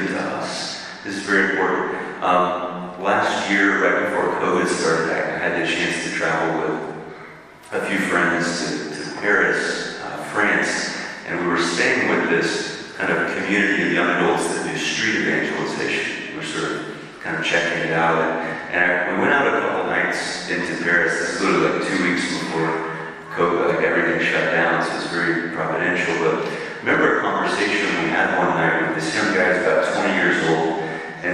given 0.00 0.14
to 0.14 0.20
us. 0.20 0.86
This 1.04 1.16
is 1.16 1.22
very 1.22 1.50
important. 1.50 1.96
Um, 2.22 3.02
last 3.02 3.50
year, 3.50 3.82
right 3.82 4.08
before 4.08 4.34
COVID 4.40 4.66
started, 4.66 5.12
I 5.12 5.38
had 5.38 5.62
the 5.62 5.66
chance 5.70 6.04
to 6.04 6.10
travel 6.10 6.60
with 6.60 7.82
a 7.82 7.86
few 7.86 7.98
friends 7.98 8.44
to, 8.68 9.04
to 9.04 9.20
Paris 9.20 9.90
France, 10.32 10.96
and 11.26 11.40
we 11.40 11.46
were 11.46 11.60
staying 11.60 12.08
with 12.08 12.30
this 12.30 12.92
kind 12.96 13.12
of 13.12 13.36
community 13.36 13.82
of 13.82 13.92
young 13.92 14.08
adults 14.10 14.46
that 14.54 14.70
do 14.70 14.78
street 14.78 15.22
evangelization. 15.22 16.36
We 16.36 16.40
are 16.40 16.46
sort 16.46 16.72
of 16.72 16.96
kind 17.20 17.36
of 17.36 17.44
checking 17.44 17.88
it 17.88 17.92
out. 17.92 18.22
And, 18.22 18.70
and 18.70 18.92
I, 18.92 19.12
we 19.12 19.20
went 19.20 19.32
out 19.32 19.48
a 19.48 19.60
couple 19.60 19.90
nights 19.90 20.48
into 20.48 20.80
Paris. 20.84 21.18
This 21.18 21.34
is 21.34 21.40
literally 21.40 21.80
like 21.80 21.88
two 21.88 22.04
weeks 22.04 22.38
before 22.38 22.94
COVID, 23.34 23.74
like 23.74 23.84
everything 23.84 24.24
shut 24.24 24.52
down, 24.52 24.84
so 24.86 24.94
it's 24.94 25.10
very 25.10 25.39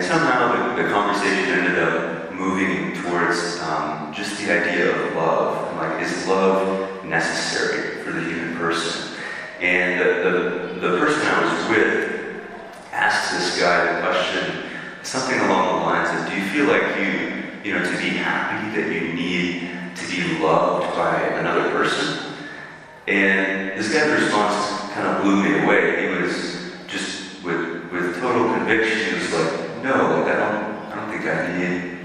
somehow 0.06 0.75
the, 0.76 0.82
the 0.82 0.88
conversation 0.88 1.50
ended 1.50 1.78
up 1.78 2.32
moving 2.32 2.94
towards 3.02 3.60
um, 3.62 4.12
just 4.12 4.38
the 4.40 4.52
idea 4.52 4.94
of 4.94 5.14
love. 5.14 5.75
Like, 5.76 6.02
is 6.02 6.26
love 6.26 7.04
necessary 7.04 8.02
for 8.04 8.12
the 8.12 8.20
human 8.20 8.56
person? 8.56 9.16
And 9.60 10.00
the, 10.00 10.30
the, 10.30 10.88
the 10.88 10.98
person 10.98 11.26
I 11.26 11.44
was 11.44 11.70
with 11.70 12.46
asked 12.92 13.32
this 13.32 13.60
guy 13.60 13.94
the 13.94 14.06
question, 14.06 14.70
something 15.02 15.38
along 15.40 15.80
the 15.80 15.86
lines 15.86 16.20
of, 16.20 16.28
do 16.28 16.36
you 16.36 16.48
feel 16.50 16.66
like 16.66 16.98
you, 16.98 17.42
you 17.64 17.78
know, 17.78 17.84
to 17.84 17.96
be 17.98 18.10
happy 18.10 18.80
that 18.80 18.92
you 18.92 19.12
need 19.14 19.70
to 19.96 20.06
be 20.08 20.38
loved 20.38 20.94
by 20.94 21.22
another 21.38 21.70
person? 21.70 22.32
And 23.06 23.78
this 23.78 23.92
guy's 23.92 24.22
response 24.22 24.92
kind 24.92 25.08
of 25.08 25.22
blew 25.22 25.42
me 25.42 25.64
away. 25.64 26.02
He 26.02 26.22
was 26.22 26.72
just 26.86 27.42
with, 27.42 27.90
with 27.92 28.20
total 28.20 28.52
conviction, 28.54 28.98
he 28.98 29.14
was 29.14 29.32
like, 29.32 29.82
no, 29.82 30.20
like 30.20 30.34
I 30.34 30.36
don't, 30.36 30.76
I 30.90 30.96
don't 30.96 31.10
think 31.10 31.25
I 31.26 31.58
need 31.58 31.90
you 31.90 31.96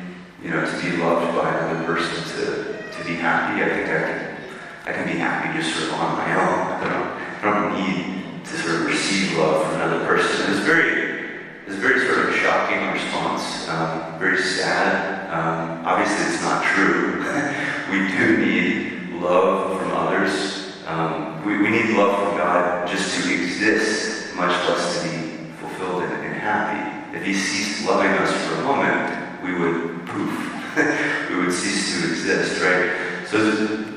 know, 0.51 0.65
to 0.65 0.81
be 0.81 0.97
loved 0.97 1.35
by 1.35 1.49
another 1.49 1.85
person, 1.85 2.23
to, 2.35 2.83
to 2.91 3.03
be 3.05 3.15
happy. 3.15 3.63
I 3.63 3.69
think 3.69 3.89
I 3.89 3.99
can, 4.03 4.37
I 4.85 4.91
can 4.93 5.05
be 5.07 5.17
happy 5.17 5.57
just 5.57 5.75
sort 5.75 5.89
of 5.89 5.99
on 5.99 6.17
my 6.17 6.35
own. 6.35 6.59
I 6.75 6.89
don't, 6.89 7.11
I 7.37 7.59
don't 7.59 7.73
need 7.79 8.45
to 8.45 8.57
sort 8.57 8.81
of 8.81 8.85
receive 8.87 9.37
love 9.37 9.65
from 9.65 9.75
another 9.75 10.05
person. 10.05 10.45
It 10.45 10.49
was 10.49 10.59
very, 10.59 11.21
it 11.63 11.67
was 11.67 11.77
very 11.77 12.05
sort 12.05 12.29
of 12.29 12.35
shocking 12.35 12.91
response, 12.91 13.69
um, 13.69 14.19
very 14.19 14.41
sad. 14.41 15.31
Um, 15.31 15.85
obviously, 15.85 16.25
it's 16.33 16.43
not 16.43 16.63
true. 16.65 17.23
we 17.91 18.11
do 18.11 18.37
need 18.37 19.21
love 19.21 19.79
from 19.79 19.91
others. 19.91 20.83
Um, 20.85 21.45
we, 21.45 21.57
we 21.57 21.69
need 21.69 21.95
love 21.95 22.15
from 22.23 22.37
God 22.37 22.87
just 22.89 23.21
to 23.21 23.33
exist, 23.33 24.35
much 24.35 24.51
less 24.67 25.01
to 25.01 25.09
be 25.09 25.51
fulfilled 25.61 26.03
and, 26.03 26.13
and 26.13 26.33
happy. 26.35 27.15
if 27.17 27.23
he 27.23 27.33
ceased 27.33 27.87
loving 27.87 28.11
us 28.11 28.31
for 28.47 28.55
a 28.55 28.63
moment, 28.63 29.43
we 29.43 29.53
would 29.57 29.90
poof. 30.11 31.29
we 31.29 31.35
would 31.35 31.53
cease 31.53 32.01
to 32.01 32.09
exist, 32.09 32.61
right? 32.61 33.27
So, 33.27 33.37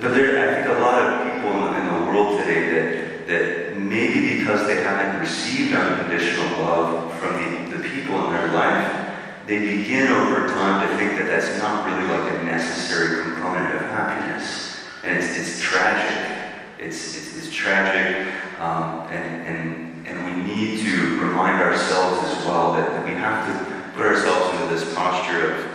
but 0.00 0.14
there, 0.14 0.38
I 0.38 0.54
think 0.54 0.78
a 0.78 0.80
lot 0.80 1.02
of 1.02 1.34
people 1.34 1.74
in, 1.74 1.86
the 1.86 2.10
world 2.10 2.40
today 2.40 2.70
that 2.70 3.04
that 3.26 3.76
maybe 3.76 4.38
because 4.38 4.66
they 4.66 4.82
haven't 4.82 5.20
received 5.20 5.74
unconditional 5.74 6.46
love 6.62 7.14
from 7.18 7.70
the, 7.70 7.76
the 7.78 7.88
people 7.88 8.26
in 8.26 8.32
their 8.32 8.52
life, 8.52 9.10
they 9.46 9.58
begin 9.58 10.08
over 10.08 10.48
time 10.48 10.86
to 10.86 10.96
think 10.96 11.18
that 11.18 11.26
that's 11.26 11.58
not 11.58 11.86
really 11.86 12.08
like 12.08 12.32
a 12.32 12.44
necessary 12.44 13.22
component 13.22 13.74
of 13.74 13.80
happiness. 13.82 14.78
And 15.02 15.18
it's, 15.18 15.36
it's 15.38 15.60
tragic. 15.60 16.52
It's, 16.78 17.16
it's, 17.16 17.36
it's 17.38 17.54
tragic. 17.54 18.32
Um, 18.58 19.08
and, 19.10 19.46
and, 19.46 20.06
and 20.06 20.24
we 20.26 20.54
need 20.54 20.84
to 20.84 21.20
remind 21.20 21.62
ourselves 21.62 22.30
as 22.30 22.44
well 22.46 22.72
that, 22.74 22.90
that 22.90 23.04
we 23.04 23.12
have 23.12 23.46
to 23.48 23.92
put 23.92 24.06
ourselves 24.06 24.54
into 24.54 24.74
this 24.74 24.94
posture 24.94 25.52
of, 25.52 25.73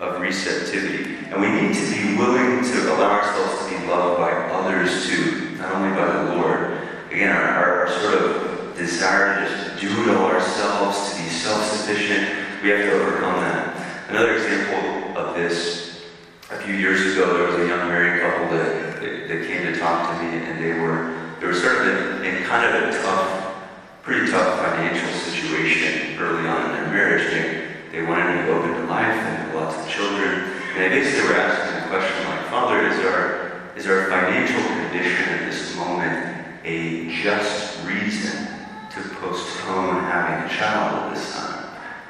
of 0.00 0.20
receptivity. 0.20 1.16
And 1.30 1.40
we 1.40 1.48
need 1.48 1.74
to 1.74 1.90
be 1.90 2.16
willing 2.16 2.64
to 2.64 2.94
allow 2.94 3.20
ourselves 3.20 3.64
to 3.64 3.70
be 3.70 3.86
loved 3.86 4.18
by 4.18 4.32
others 4.50 5.06
too, 5.06 5.56
not 5.58 5.74
only 5.74 5.90
by 5.96 6.06
the 6.06 6.34
Lord. 6.36 6.78
Again, 7.10 7.34
our, 7.34 7.86
our, 7.86 8.00
sort 8.00 8.14
of 8.14 8.76
desire 8.76 9.44
to 9.44 9.50
just 9.50 9.80
do 9.80 9.88
it 10.02 10.16
all 10.16 10.26
ourselves, 10.26 11.12
to 11.12 11.22
be 11.22 11.28
self-sufficient, 11.28 12.62
we 12.62 12.70
have 12.70 12.80
to 12.80 12.92
overcome 12.92 13.40
that. 13.40 14.10
Another 14.10 14.34
example 14.34 15.16
of 15.16 15.34
this, 15.34 16.02
a 16.50 16.56
few 16.58 16.74
years 16.74 17.14
ago, 17.14 17.36
there 17.36 17.46
was 17.46 17.54
a 17.56 17.68
young 17.68 17.88
married 17.88 18.20
couple 18.20 18.56
that, 18.56 19.00
that, 19.00 19.28
that 19.28 19.46
came 19.46 19.62
to 19.62 19.78
talk 19.78 20.10
to 20.10 20.22
me, 20.24 20.38
and 20.44 20.62
they 20.62 20.78
were 20.78 21.14
they 21.40 21.46
were 21.46 21.54
sort 21.54 21.76
of 21.76 22.22
in, 22.22 22.24
in 22.24 22.42
kind 22.44 22.64
of 22.64 22.88
a 22.88 23.02
tough, 23.02 23.54
pretty 24.02 24.30
tough 24.30 24.60
financial 24.60 25.10
situation 25.30 26.18
early 26.18 26.48
on 26.48 26.70
in 26.70 26.72
their 26.72 26.86
marriage. 26.88 27.30
They, 27.30 27.63
they 27.94 28.02
wanted 28.02 28.40
to 28.40 28.46
go 28.46 28.62
into 28.64 28.84
life 28.90 29.06
and 29.06 29.36
have 29.38 29.54
lots 29.54 29.76
of 29.78 29.88
children, 29.88 30.50
and 30.74 30.82
I 30.82 30.88
guess 30.88 31.14
they 31.14 31.22
were 31.22 31.34
asking 31.34 31.80
the 31.80 31.88
question 31.88 32.26
like, 32.26 32.46
Father, 32.50 32.86
is 32.88 32.98
our 33.06 33.44
is 33.76 33.86
our 33.86 34.08
financial 34.08 34.62
condition 34.62 35.28
at 35.28 35.50
this 35.50 35.76
moment 35.76 36.46
a 36.64 37.08
just 37.22 37.84
reason 37.84 38.46
to 38.90 39.00
postpone 39.16 40.04
having 40.04 40.50
a 40.50 40.58
child 40.58 41.04
at 41.04 41.14
this 41.14 41.32
time? 41.34 41.54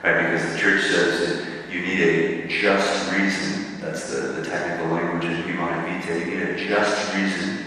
right? 0.04 0.30
Because 0.30 0.52
the 0.52 0.58
church 0.58 0.82
says 0.82 1.20
that 1.20 1.72
you 1.72 1.80
need 1.80 2.00
a 2.00 2.48
just 2.48 3.10
reason. 3.12 3.80
That's 3.80 4.10
the, 4.10 4.20
the 4.40 4.44
technical 4.44 4.94
language 4.94 5.24
in 5.24 5.42
Humanae 5.44 6.00
Vitae. 6.00 6.18
You 6.18 6.24
need 6.26 6.42
a 6.42 6.66
just 6.66 7.14
reason 7.14 7.64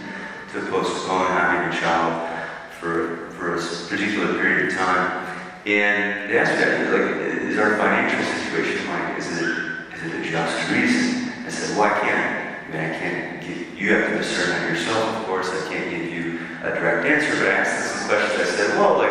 to 0.54 0.62
postpone 0.70 1.28
having 1.28 1.76
a 1.76 1.82
child 1.82 2.30
for, 2.80 3.30
for 3.32 3.56
a 3.56 3.60
particular 3.60 4.34
period 4.40 4.70
of 4.70 4.76
time. 4.76 5.36
And 5.66 6.32
they 6.32 6.38
asked 6.38 6.58
me, 6.60 6.98
like, 6.98 7.27
is 7.58 7.64
our 7.64 7.78
financial 7.78 8.22
situation 8.38 8.88
like, 8.88 9.18
is 9.18 9.42
it, 9.42 9.50
is 9.98 10.04
it 10.06 10.22
a 10.22 10.30
just 10.30 10.70
reason? 10.70 11.34
I 11.44 11.50
said, 11.50 11.76
why 11.76 11.90
can't 11.90 12.46
I 12.54 12.70
mean, 12.70 12.82
I 12.86 13.00
can't 13.00 13.42
give, 13.42 13.74
you 13.74 13.94
have 13.94 14.12
to 14.12 14.18
discern 14.20 14.50
that 14.50 14.70
yourself, 14.70 15.18
of 15.18 15.26
course. 15.26 15.50
I 15.50 15.74
can't 15.74 15.90
give 15.90 16.06
you 16.06 16.40
a 16.62 16.70
direct 16.70 17.08
answer, 17.08 17.34
but 17.34 17.48
I 17.48 17.66
asked 17.66 17.98
some 17.98 18.10
questions. 18.10 18.42
I 18.42 18.46
said, 18.46 18.78
well, 18.78 19.00
like, 19.00 19.10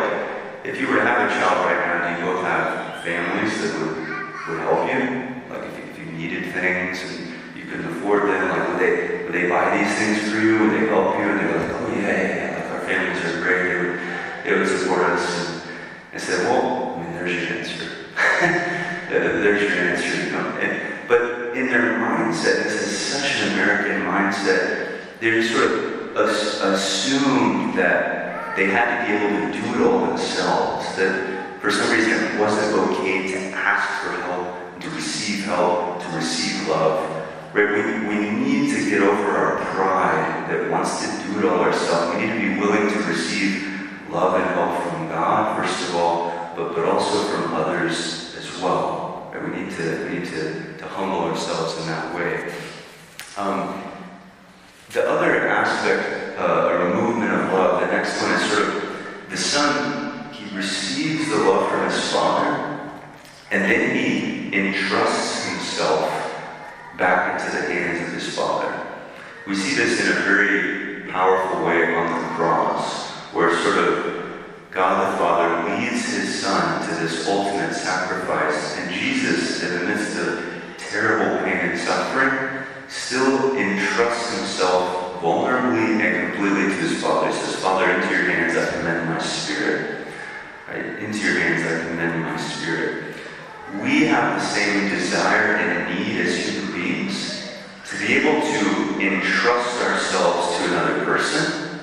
if 0.63 0.79
you 0.79 0.87
were 0.87 0.95
to 0.95 1.03
have 1.03 1.29
a 1.29 1.33
child 1.33 1.65
right 1.65 1.75
now, 1.75 2.07
do 2.07 2.23
you 2.23 2.31
both 2.31 2.43
have 2.45 3.03
families 3.03 3.51
that 3.59 3.71
would, 3.83 3.97
would 4.47 4.59
help 4.63 4.87
you? 4.95 5.27
Like 5.51 5.67
if 5.67 5.75
you, 5.75 5.83
if 5.91 5.99
you 5.99 6.05
needed 6.15 6.53
things 6.53 7.03
and 7.03 7.35
you 7.57 7.65
couldn't 7.65 7.99
afford 7.99 8.29
them, 8.29 8.47
like 8.47 8.69
would 8.69 8.79
they 8.79 9.23
would 9.25 9.33
they 9.33 9.49
buy 9.49 9.75
these 9.75 9.91
things 9.99 10.31
for 10.31 10.39
you? 10.39 10.59
Would 10.59 10.71
they 10.71 10.87
help 10.87 11.19
you? 11.19 11.27
And 11.27 11.39
they 11.39 11.51
were 11.51 11.59
like, 11.59 11.81
oh 11.81 11.91
yeah, 11.99 11.99
yeah, 11.99 12.35
yeah. 12.35 12.63
like 12.63 12.71
our 12.71 12.81
families 12.87 13.19
are 13.25 13.41
great. 13.41 13.63
They 13.67 13.75
would, 13.75 13.99
they 14.45 14.57
would 14.57 14.79
support 14.79 15.01
us. 15.03 15.67
And 16.13 16.15
I 16.15 16.17
said, 16.17 16.47
well, 16.47 16.95
I 16.95 17.03
mean, 17.03 17.11
there's 17.11 17.35
your 17.35 17.57
answer. 17.57 17.97
there's 19.09 19.61
your 19.61 19.71
answer. 19.71 20.25
You 20.25 20.31
know? 20.31 20.49
and, 20.59 21.07
but 21.07 21.55
in 21.57 21.67
their 21.67 21.97
mindset, 21.99 22.63
this 22.63 22.85
is 22.85 22.97
such 22.97 23.41
an 23.41 23.53
American 23.53 24.01
mindset. 24.01 24.99
They 25.19 25.41
sort 25.41 25.71
of 25.71 26.15
assumed 26.17 27.77
that 27.77 28.46
they 28.57 28.65
had 28.65 29.05
to 29.05 29.11
be 29.11 29.13
able 29.15 29.53
to 29.53 29.61
do 29.61 29.75
it 29.75 29.87
all 29.87 30.07
themselves. 30.07 30.95
That 30.95 31.61
for 31.61 31.69
some 31.69 31.91
reason 31.91 32.11
it 32.11 32.39
wasn't 32.39 32.75
okay 32.89 33.31
to 33.31 33.37
ask 33.55 34.03
for 34.03 34.19
help, 34.23 34.81
to 34.81 34.89
receive 34.89 35.45
help, 35.45 36.01
to 36.01 36.07
receive 36.09 36.67
love. 36.67 37.05
Right? 37.53 37.69
We, 37.69 38.07
we 38.07 38.29
need 38.31 38.73
to 38.73 38.89
get 38.89 39.03
over 39.03 39.29
our 39.29 39.63
pride 39.65 40.49
that 40.49 40.71
wants 40.71 41.01
to 41.01 41.23
do 41.23 41.39
it 41.39 41.45
all 41.45 41.59
ourselves. 41.59 42.15
We 42.15 42.25
need 42.25 42.33
to 42.33 42.55
be 42.55 42.59
willing 42.59 42.91
to 42.91 42.99
receive 43.03 43.63
love 44.09 44.41
and 44.41 44.49
help 44.55 44.91
from 44.91 45.07
God, 45.07 45.55
first 45.55 45.89
of 45.89 45.95
all, 45.95 46.53
but, 46.55 46.73
but 46.73 46.85
also 46.85 47.27
from 47.27 47.53
others 47.53 48.35
as 48.35 48.59
well. 48.59 49.31
Right? 49.35 49.43
We 49.43 49.61
need 49.61 49.71
to 49.75 50.09
we 50.09 50.19
need 50.19 50.27
to, 50.29 50.77
to 50.79 50.87
humble 50.87 51.19
ourselves 51.29 51.77
in 51.79 51.85
that 51.85 52.15
way. 52.15 52.51
Um, 53.37 53.83
the 54.89 55.07
other 55.07 55.47
aspect, 55.47 56.39
uh, 56.39 56.69
the 57.87 57.93
next 57.93 58.21
one 58.21 58.31
is 58.33 58.51
sort 58.51 58.67
of 58.67 59.29
the 59.29 59.37
son, 59.37 60.33
he 60.33 60.55
receives 60.55 61.29
the 61.29 61.37
love 61.37 61.69
from 61.69 61.89
his 61.89 62.11
father, 62.11 62.91
and 63.51 63.63
then 63.63 63.95
he 63.95 64.53
entrusts 64.53 65.45
himself 65.45 66.09
back 66.97 67.39
into 67.39 67.55
the 67.55 67.73
hands 67.73 68.07
of 68.07 68.13
his 68.13 68.35
father. 68.35 68.85
We 69.45 69.55
see 69.55 69.75
this 69.75 70.01
in 70.05 70.17
a 70.17 70.19
very 70.21 71.09
powerful 71.11 71.65
way 71.65 71.95
on 71.95 72.21
the 72.21 72.27
cross, 72.35 73.09
where 73.33 73.55
sort 73.63 73.77
of 73.77 74.35
God 74.71 75.13
the 75.13 75.17
Father 75.17 75.69
leads 75.69 76.13
his 76.13 76.41
son 76.41 76.87
to 76.87 76.95
this 76.95 77.27
ultimate 77.27 77.73
sacrifice, 77.73 78.77
and 78.77 78.93
Jesus, 78.93 79.63
in 79.63 79.79
the 79.79 79.85
midst 79.85 80.17
of 80.17 80.43
terrible 80.77 81.37
pain 81.45 81.69
and 81.69 81.79
suffering, 81.79 82.65
still 82.89 83.55
entrusts 83.55 84.37
himself 84.37 84.96
vulnerably 85.21 85.99
and 86.01 86.33
completely 86.33 86.67
to 86.67 86.81
his 86.81 87.01
Father. 87.01 87.27
He 87.27 87.33
says, 87.33 87.55
Father, 87.57 87.89
into 87.89 88.09
your 88.09 88.31
hands 88.31 88.57
I 88.57 88.71
commend 88.77 89.09
my 89.09 89.19
spirit. 89.19 90.07
Right? 90.67 90.85
Into 90.99 91.19
your 91.19 91.39
hands 91.39 91.63
I 91.65 91.87
commend 91.89 92.21
my 92.23 92.37
spirit. 92.37 93.15
We 93.81 94.05
have 94.05 94.39
the 94.39 94.45
same 94.45 94.89
desire 94.89 95.55
and 95.55 95.99
need 95.99 96.19
as 96.21 96.35
human 96.37 96.73
beings 96.73 97.49
to 97.89 97.97
be 97.99 98.15
able 98.15 98.41
to 98.41 98.99
entrust 98.99 99.81
ourselves 99.83 100.57
to 100.57 100.65
another 100.65 101.05
person 101.05 101.79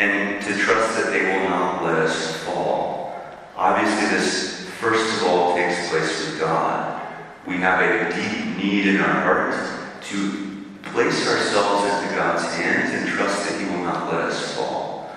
and 0.00 0.42
to 0.42 0.56
trust 0.58 0.96
that 0.96 1.10
they 1.10 1.22
will 1.22 1.48
not 1.48 1.84
let 1.84 1.96
us 1.96 2.36
fall. 2.44 3.20
Obviously, 3.56 4.16
this 4.16 4.68
first 4.80 5.20
of 5.20 5.28
all 5.28 5.54
takes 5.56 5.88
place 5.88 6.26
with 6.26 6.40
God. 6.40 7.02
We 7.46 7.56
have 7.56 7.80
a 7.80 8.14
deep 8.14 8.56
need 8.56 8.86
in 8.86 9.00
our 9.00 9.22
hearts 9.22 10.08
to 10.10 10.47
place 10.92 11.28
ourselves 11.28 11.84
into 11.84 12.14
God's 12.14 12.44
hands 12.54 12.92
and 12.94 13.08
trust 13.08 13.48
that 13.48 13.60
He 13.60 13.66
will 13.66 13.84
not 13.84 14.12
let 14.12 14.22
us 14.22 14.54
fall. 14.54 15.10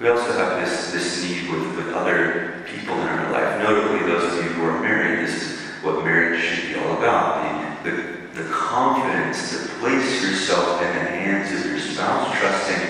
We 0.00 0.08
also 0.08 0.32
have 0.32 0.64
this, 0.64 0.92
this 0.92 1.24
need 1.24 1.50
with, 1.50 1.76
with 1.76 1.94
other 1.94 2.64
people 2.66 2.94
in 2.94 3.08
our 3.08 3.32
life. 3.32 3.58
Notably, 3.62 4.06
those 4.06 4.32
of 4.32 4.44
you 4.44 4.50
who 4.50 4.64
are 4.64 4.80
married, 4.80 5.26
this 5.26 5.42
is 5.42 5.60
what 5.82 6.04
marriage 6.04 6.40
should 6.40 6.68
be 6.68 6.80
all 6.80 6.98
about. 6.98 7.82
The, 7.84 7.90
the, 7.90 8.42
the 8.42 8.48
confidence 8.50 9.50
to 9.52 9.68
place 9.80 10.22
yourself 10.22 10.80
in 10.82 10.94
the 10.94 11.10
hands 11.10 11.52
of 11.58 11.70
your 11.70 11.80
spouse, 11.80 12.38
trusting 12.38 12.86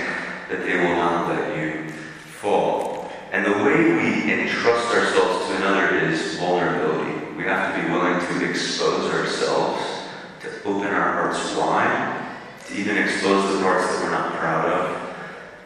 that 0.49 0.64
they 0.66 0.76
will 0.76 0.97
not 0.97 1.28
let 1.28 1.56
you 1.56 1.90
fall. 1.90 3.11
And 3.32 3.44
the 3.44 3.64
way 3.64 3.92
we 3.92 4.32
entrust 4.32 4.94
ourselves 4.94 5.47
to 5.49 5.56
another 5.56 5.99
is 5.99 6.37
vulnerability. 6.37 7.37
We 7.37 7.44
have 7.44 7.75
to 7.75 7.82
be 7.82 7.92
willing 7.92 8.18
to 8.18 8.50
expose 8.50 9.12
ourselves 9.12 9.99
to 10.40 10.49
open 10.64 10.88
our 10.88 11.12
hearts 11.12 11.56
wide, 11.56 12.26
to 12.66 12.75
even 12.75 12.97
expose 12.97 13.56
the 13.56 13.62
parts 13.62 13.87
that 13.87 14.04
we're 14.04 14.11
not 14.11 14.35
proud 14.37 14.66
of, 14.66 15.16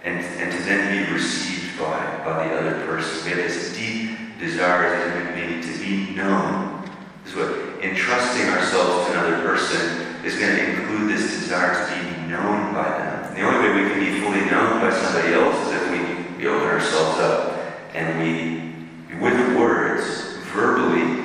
and, 0.05 0.19
and 0.19 0.51
to 0.51 0.59
then 0.65 1.07
be 1.07 1.13
received 1.13 1.79
by, 1.79 2.23
by 2.25 2.49
the 2.49 2.55
other 2.55 2.87
person. 2.87 3.25
We 3.25 3.31
have 3.31 3.51
this 3.51 3.77
deep 3.77 4.39
desire 4.39 4.87
as 4.87 5.07
a 5.07 5.19
human 5.19 5.35
being 5.35 5.63
to 5.63 5.79
be 5.79 6.15
known. 6.15 6.91
This 7.25 7.35
is 7.35 7.39
what 7.39 7.85
entrusting 7.85 8.49
ourselves 8.49 9.07
to 9.07 9.13
another 9.13 9.42
person 9.53 10.25
is 10.25 10.39
going 10.39 10.57
to 10.57 10.71
include 10.71 11.11
this 11.11 11.41
desire 11.41 11.75
to 11.75 11.95
be 11.95 12.27
known 12.27 12.73
by 12.73 12.89
them. 12.89 13.25
And 13.25 13.37
the 13.37 13.43
only 13.43 13.69
way 13.69 13.85
we 13.85 13.91
can 13.91 14.01
be 14.01 14.21
fully 14.21 14.45
known 14.51 14.81
by 14.81 14.91
somebody 14.91 15.35
else 15.35 15.57
is 15.67 15.73
if 15.75 15.91
we, 15.91 16.39
we 16.39 16.49
open 16.49 16.69
ourselves 16.69 17.21
up 17.21 17.59
and 17.93 18.19
we, 18.19 19.19
with 19.21 19.57
words, 19.57 20.39
verbally 20.55 21.23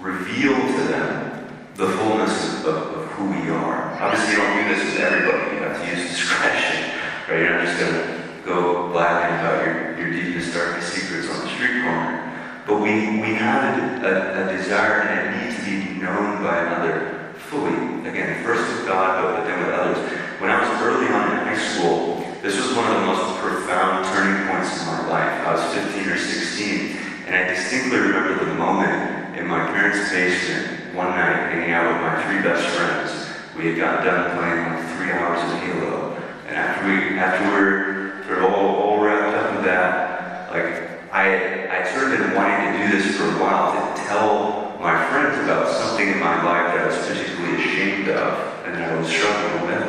reveal 0.00 0.54
to 0.54 0.82
them 0.88 1.32
the 1.76 1.88
fullness 1.88 2.64
of, 2.64 2.74
of, 2.74 3.06
who 3.12 3.30
we 3.30 3.50
are. 3.50 3.92
Obviously, 4.00 4.32
you 4.32 4.38
don't 4.38 4.56
do 4.56 4.74
this 4.74 4.84
with 4.84 5.00
everybody. 5.00 5.56
You 5.56 5.62
have 5.62 5.80
to 5.80 5.86
use 5.86 6.10
discretion, 6.16 6.90
right? 7.28 7.38
You're 7.38 7.56
not 7.56 7.66
just 7.66 7.78
going 7.78 7.92
to 7.92 8.44
go 8.44 8.88
blabbing 8.90 9.38
about 9.38 9.64
your, 9.64 9.98
your 9.98 10.10
deepest, 10.10 10.54
darkest 10.54 10.92
secrets 10.92 11.28
on 11.30 11.44
the 11.44 11.50
street 11.54 11.82
corner. 11.82 12.18
But 12.66 12.80
we, 12.80 13.20
we 13.20 13.34
have 13.34 14.02
a, 14.02 14.06
a, 14.06 14.48
a 14.48 14.56
desire 14.56 15.02
and 15.02 15.34
a 15.34 15.44
need 15.44 15.56
to 15.56 15.64
be 15.64 16.00
known 16.00 16.42
by 16.42 16.58
another 16.58 17.34
fully. 17.36 18.08
Again, 18.08 18.42
first 18.44 18.62
with 18.72 18.86
God, 18.86 19.22
but 19.22 19.44
then 19.46 19.58
with 19.64 19.74
others. 19.74 19.98
When 20.40 20.50
I 20.50 20.58
was 20.60 20.82
early 20.82 21.06
on 21.08 21.32
in 21.32 21.38
high 21.46 21.58
school, 21.58 22.24
this 22.42 22.56
was 22.56 22.76
one 22.76 22.90
of 22.90 23.00
the 23.00 23.06
most 23.06 23.38
profound 23.38 24.04
turning 24.06 24.48
points 24.48 24.80
in 24.80 24.86
my 24.86 25.06
life. 25.08 25.46
I 25.46 25.54
was 25.54 25.74
15 25.74 26.08
or 26.08 26.18
16, 26.18 26.96
and 27.26 27.36
I 27.36 27.48
distinctly 27.54 27.98
remember 27.98 28.44
the 28.44 28.54
moment 28.54 29.22
my 29.52 29.70
parents' 29.82 30.12
basement 30.12 30.94
one 30.94 31.10
night 31.10 31.50
hanging 31.50 31.72
out 31.72 31.90
with 31.90 32.02
my 32.02 32.14
three 32.22 32.40
best 32.40 32.62
friends. 32.76 33.10
We 33.58 33.66
had 33.66 33.76
got 33.76 34.04
done 34.04 34.38
playing 34.38 34.62
like 34.62 34.94
three 34.94 35.10
hours 35.10 35.42
of 35.42 35.58
Halo. 35.58 36.14
And 36.46 36.54
after 36.54 36.86
we 36.86 37.18
after 37.18 37.42
we 37.46 37.50
were 37.50 38.24
sort 38.24 38.38
of 38.38 38.52
all, 38.52 38.76
all 38.76 39.00
wrapped 39.02 39.34
up 39.34 39.56
with 39.56 39.64
that, 39.64 40.52
like 40.52 41.10
I 41.10 41.66
I 41.66 41.82
sort 41.90 42.12
of 42.12 42.18
been 42.20 42.34
wanting 42.36 42.72
to 42.72 42.78
do 42.78 42.96
this 42.96 43.16
for 43.16 43.24
a 43.24 43.42
while 43.42 43.74
to 43.74 44.02
tell 44.06 44.78
my 44.78 44.94
friends 45.10 45.42
about 45.42 45.66
something 45.66 46.10
in 46.10 46.20
my 46.20 46.44
life 46.44 46.74
that 46.74 46.78
I 46.78 46.86
was 46.86 46.98
particularly 47.08 47.64
ashamed 47.64 48.08
of 48.10 48.64
and 48.64 48.76
that 48.76 48.92
I 48.92 48.96
was 48.96 49.08
struggling 49.08 49.66
with. 49.66 49.82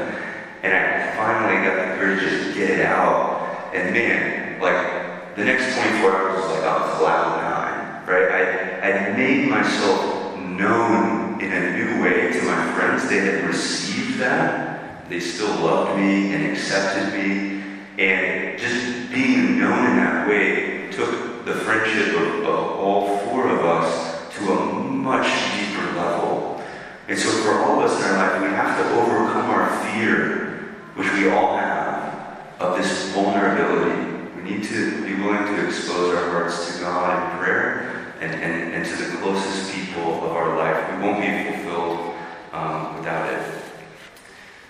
And 0.63 0.73
I 0.73 1.15
finally 1.15 1.61
got 1.61 1.75
the 1.77 2.01
courage 2.01 2.19
to 2.19 2.29
just 2.29 2.57
get 2.57 2.69
it 2.71 2.85
out. 2.87 3.69
And 3.75 3.93
man, 3.93 4.59
like 4.59 5.35
the 5.35 5.45
next 5.45 5.75
24 5.77 6.15
hours 6.15 6.41
was 6.41 6.49
like 6.49 6.65
on 6.65 6.97
cloud 6.97 7.37
nine, 7.37 8.07
right? 8.09 8.31
I, 8.31 8.62
I 8.83 9.11
made 9.15 9.49
myself 9.49 10.37
known 10.39 11.39
in 11.39 11.53
a 11.53 11.71
new 11.77 12.03
way 12.03 12.33
to 12.33 12.41
my 12.43 12.73
friends. 12.73 13.07
They 13.07 13.19
had 13.19 13.45
received 13.45 14.19
that. 14.19 15.07
They 15.07 15.21
still 15.21 15.55
loved 15.63 15.97
me 15.97 16.33
and 16.33 16.51
accepted 16.51 17.13
me. 17.13 17.63
And 17.97 18.59
just 18.59 19.09
being 19.09 19.57
known 19.57 19.91
in 19.91 19.95
that 19.95 20.27
way 20.27 20.91
took 20.91 21.45
the 21.45 21.53
friendship 21.53 22.13
of, 22.13 22.43
of 22.43 22.71
all 22.77 23.19
four 23.19 23.47
of 23.47 23.63
us 23.63 24.35
to 24.35 24.51
a 24.51 24.65
much 24.65 25.27
deeper 25.55 25.93
level. 25.93 26.61
And 27.07 27.17
so 27.17 27.29
for 27.41 27.63
all 27.63 27.79
of 27.79 27.89
us 27.89 27.97
in 27.97 28.03
our 28.03 28.17
life, 28.17 28.41
we 28.41 28.49
have 28.49 28.77
to 28.79 28.95
overcome 28.95 29.49
our 29.49 29.69
fear, 29.85 30.75
which 30.95 31.09
we 31.13 31.29
all 31.29 31.55
have, 31.55 32.37
of 32.59 32.77
this 32.77 33.13
vulnerability. 33.13 34.27
We 34.35 34.41
need 34.41 34.65
to 34.65 35.05
be 35.05 35.15
willing 35.21 35.55
to 35.55 35.67
expose 35.67 36.13
our 36.17 36.31
hearts 36.31 36.75
to 36.75 36.81
God 36.81 37.31
in 37.31 37.39
prayer 37.39 38.02
and, 38.23 38.41
and, 38.41 38.73
and 38.73 38.85
to 38.85 38.95
the 38.95 39.17
closest 39.17 39.73
people 39.73 40.23
of 40.23 40.31
our 40.31 40.57
life. 40.57 40.95
We 40.95 41.03
won't 41.03 41.21
be 41.21 41.51
fulfilled 41.51 42.15
um, 42.53 42.97
without 42.97 43.33
it. 43.33 43.61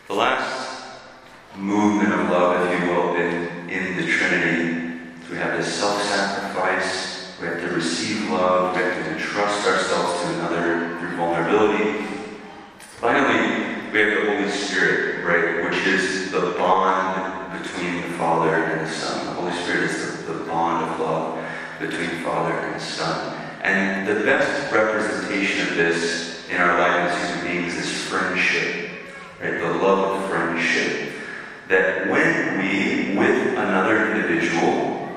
The 0.08 0.16
last 0.16 1.00
movement 1.56 2.14
of 2.14 2.30
love, 2.30 2.66
if 2.66 2.80
you 2.80 2.90
will, 2.90 3.16
in, 3.16 3.70
in 3.70 3.98
the 3.98 4.12
Trinity, 4.12 5.00
we 5.30 5.38
have 5.38 5.58
this 5.58 5.72
self-sacrifice, 5.74 7.40
we 7.40 7.48
have 7.48 7.60
to 7.62 7.76
receive 7.76 8.30
love, 8.32 8.76
we 8.76 8.82
have 8.82 9.06
to 9.06 9.12
entrust 9.12 9.68
ourselves 9.68 10.22
to 10.24 10.34
another 10.34 10.98
through 11.00 11.16
vulnerability. 11.16 12.06
Finally, 12.80 13.92
we 13.92 14.00
have 14.00 14.26
the 14.26 14.32
Holy 14.32 14.50
Spirit, 14.50 15.24
right, 15.26 15.70
which 15.70 15.86
is 15.86 16.32
the 16.32 16.56
bond 16.58 17.62
between 17.62 18.02
the 18.02 18.18
Father 18.18 18.56
and 18.56 18.88
the 18.88 18.92
Son. 18.92 19.26
The 19.28 19.34
Holy 19.34 19.54
Spirit 19.62 19.92
is 19.92 20.26
the, 20.26 20.34
the 20.34 20.44
bond 20.46 20.90
of 20.90 21.00
love 21.00 21.46
between 21.80 22.24
Father 22.24 22.54
and 22.54 22.82
Son. 22.82 23.40
And 23.62 24.08
the 24.08 24.26
best 24.26 24.72
representation 24.74 25.63
this 25.76 26.50
in 26.50 26.58
our 26.58 26.78
life 26.80 27.12
as 27.12 27.30
human 27.30 27.48
beings 27.48 27.76
is 27.76 27.92
friendship, 28.04 28.92
right? 29.42 29.60
The 29.60 29.74
love 29.74 30.22
of 30.22 30.30
friendship. 30.30 31.12
That 31.68 32.08
when 32.10 32.60
we, 32.60 33.18
with 33.18 33.58
another 33.58 34.12
individual, 34.12 35.10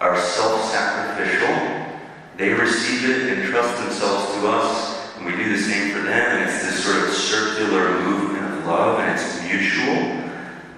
are 0.00 0.18
self-sacrificial, 0.18 1.86
they 2.36 2.52
receive 2.52 3.08
it 3.08 3.32
and 3.32 3.48
trust 3.48 3.82
themselves 3.82 4.34
to 4.34 4.48
us, 4.48 5.16
and 5.16 5.26
we 5.26 5.32
do 5.32 5.56
the 5.56 5.62
same 5.62 5.90
for 5.92 6.00
them, 6.00 6.38
and 6.38 6.48
it's 6.48 6.62
this 6.62 6.84
sort 6.84 7.08
of 7.08 7.14
circular 7.14 8.00
movement 8.02 8.44
of 8.54 8.66
love, 8.66 9.00
and 9.00 9.18
it's 9.18 9.42
mutual. 9.42 10.30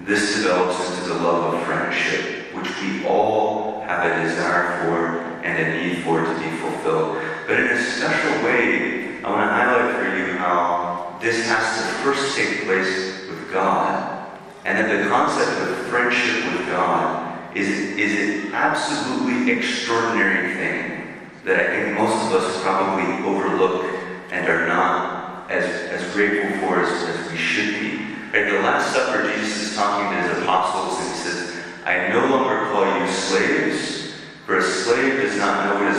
This 0.02 0.36
develops 0.36 0.78
into 0.88 1.08
the 1.08 1.14
love 1.14 1.54
of 1.54 1.62
friendship, 1.64 2.54
which 2.54 2.80
we 2.80 3.04
all 3.06 3.82
have 3.82 4.06
a 4.06 4.22
desire 4.22 4.80
for 4.80 5.18
and 5.42 5.58
a 5.58 5.82
need 5.82 6.04
for 6.04 6.24
to 6.24 6.34
be 6.40 6.56
fulfilled. 6.56 7.22
But 7.48 7.60
in 7.60 7.68
a 7.68 7.82
special 7.82 8.44
way, 8.44 9.24
I 9.24 9.30
want 9.30 9.40
to 9.40 9.48
highlight 9.48 9.94
for 9.96 10.18
you 10.18 10.36
how 10.36 11.16
this 11.18 11.46
has 11.46 11.80
to 11.80 11.84
first 12.04 12.36
take 12.36 12.66
place 12.66 13.26
with 13.26 13.50
God. 13.50 14.28
And 14.66 14.76
that 14.76 15.02
the 15.02 15.08
concept 15.08 15.62
of 15.62 15.86
friendship 15.86 16.44
with 16.52 16.66
God 16.66 17.56
is, 17.56 17.68
is 17.96 18.44
an 18.44 18.52
absolutely 18.52 19.50
extraordinary 19.50 20.56
thing 20.56 21.16
that 21.46 21.58
I 21.58 21.66
think 21.68 21.98
most 21.98 22.26
of 22.26 22.34
us 22.34 22.62
probably 22.62 23.26
overlook 23.26 23.94
and 24.30 24.46
are 24.46 24.68
not 24.68 25.50
as, 25.50 25.64
as 25.64 26.12
grateful 26.12 26.50
for 26.60 26.80
as, 26.80 26.90
as 27.08 27.32
we 27.32 27.38
should 27.38 27.80
be. 27.80 28.04
At 28.36 28.52
the 28.52 28.60
Last 28.60 28.92
Supper, 28.92 29.22
Jesus 29.32 29.70
is 29.70 29.74
talking 29.74 30.14
to 30.14 30.22
his 30.22 30.42
apostles 30.42 31.00
and 31.00 31.08
he 31.08 31.16
says, 31.16 31.64
I 31.86 32.08
no 32.08 32.26
longer 32.26 32.70
call 32.70 33.00
you 33.00 33.10
slaves, 33.10 34.12
for 34.44 34.58
a 34.58 34.62
slave 34.62 35.22
does 35.22 35.38
not 35.38 35.64
know 35.64 35.82
what 35.82 35.94
his. 35.94 35.97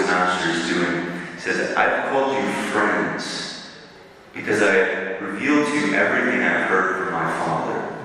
He 1.39 1.45
says, 1.45 1.73
I've 1.77 2.09
called 2.09 2.35
you 2.35 2.51
friends, 2.63 3.69
because 4.33 4.61
I 4.61 5.17
revealed 5.19 5.69
to 5.69 5.73
you 5.73 5.93
everything 5.93 6.43
I've 6.43 6.67
heard 6.67 7.05
from 7.05 7.13
my 7.13 7.31
Father. 7.45 7.97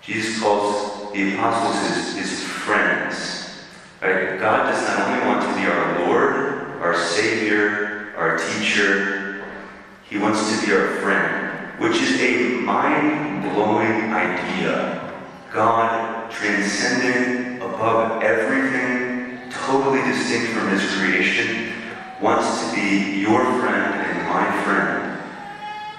Jesus 0.00 0.40
calls 0.40 1.12
the 1.12 1.34
apostles 1.34 1.84
his, 1.88 2.16
his 2.16 2.44
friends. 2.44 3.66
Right? 4.00 4.38
God 4.38 4.70
does 4.70 4.86
not 4.86 5.08
only 5.08 5.26
want 5.26 5.42
to 5.42 5.60
be 5.60 5.66
our 5.66 6.06
Lord, 6.06 6.80
our 6.80 6.96
Savior, 6.96 8.14
our 8.16 8.38
teacher, 8.38 9.44
He 10.08 10.18
wants 10.18 10.60
to 10.60 10.64
be 10.64 10.72
our 10.74 10.86
friend, 11.00 11.80
which 11.80 11.96
is 11.96 12.20
a 12.20 12.60
mind-blowing 12.60 14.12
idea. 14.12 15.12
God, 15.52 16.30
transcendent 16.30 17.60
above 17.60 18.22
everything, 18.22 19.50
totally 19.50 20.02
distinct 20.02 20.52
from 20.52 20.68
His 20.68 20.88
creation, 20.94 21.73
wants 22.20 22.70
to 22.70 22.74
be 22.74 23.20
your 23.20 23.42
friend 23.60 23.94
and 23.94 24.28
my 24.28 24.64
friend. 24.64 25.20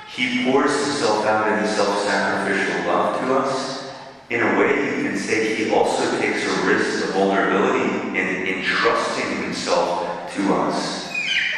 He 0.09 0.43
pours 0.43 0.71
Himself 0.71 1.25
out 1.25 1.59
in 1.59 1.67
self-sacrificial 1.67 2.87
love 2.87 3.19
to 3.21 3.35
us. 3.35 3.91
In 4.29 4.41
a 4.41 4.59
way, 4.59 4.97
you 4.97 5.03
can 5.03 5.17
say 5.17 5.53
he 5.53 5.71
also 5.71 6.17
takes 6.19 6.43
a 6.45 6.65
risk 6.65 7.05
of 7.05 7.13
vulnerability 7.13 8.17
in 8.17 8.57
entrusting 8.57 9.43
himself 9.43 10.33
to 10.33 10.53
us. 10.55 11.07